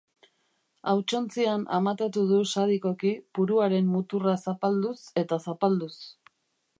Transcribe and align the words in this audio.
Hautsontzian 0.91 1.65
amatatu 1.77 2.23
du 2.31 2.39
sadikoki, 2.53 3.13
puruaren 3.39 3.93
muturra 3.97 4.37
zapalduz 4.47 4.97
eta 5.25 5.43
zapalduz. 5.49 5.95